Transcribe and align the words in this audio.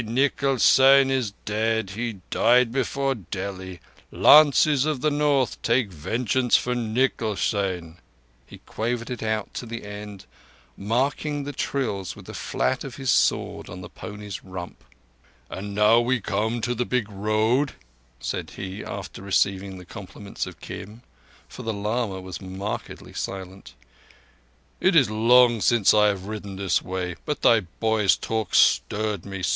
Nikal 0.07 0.59
Seyn 0.59 1.11
is 1.11 1.29
dead—he 1.45 2.21
died 2.31 2.71
before 2.71 3.13
Delhi! 3.13 3.79
Lances 4.09 4.83
of 4.85 5.01
the 5.01 5.11
North, 5.11 5.61
take 5.61 5.89
vengeance 5.91 6.57
for 6.57 6.73
Nikal 6.73 7.35
Seyn_." 7.35 7.97
He 8.47 8.57
quavered 8.65 9.11
it 9.11 9.21
out 9.21 9.53
to 9.53 9.67
the 9.67 9.85
end, 9.85 10.25
marking 10.75 11.43
the 11.43 11.53
trills 11.53 12.15
with 12.15 12.25
the 12.25 12.33
flat 12.33 12.83
of 12.83 12.95
his 12.95 13.11
sword 13.11 13.69
on 13.69 13.81
the 13.81 13.89
pony's 13.89 14.43
rump. 14.43 14.83
"And 15.51 15.75
now 15.75 15.99
we 15.99 16.19
come 16.19 16.61
to 16.61 16.73
the 16.73 16.83
Big 16.83 17.05
Road," 17.07 17.73
said 18.19 18.49
he, 18.57 18.83
after 18.83 19.21
receiving 19.21 19.77
the 19.77 19.85
compliments 19.85 20.47
of 20.47 20.59
Kim; 20.59 21.03
for 21.47 21.61
the 21.61 21.73
lama 21.73 22.19
was 22.19 22.41
markedly 22.41 23.13
silent. 23.13 23.75
"It 24.79 24.95
is 24.95 25.11
long 25.11 25.61
since 25.61 25.93
I 25.93 26.07
have 26.07 26.25
ridden 26.25 26.55
this 26.55 26.81
way, 26.81 27.17
but 27.23 27.43
thy 27.43 27.59
boy's 27.59 28.15
talk 28.17 28.55
stirred 28.55 29.27
me. 29.27 29.43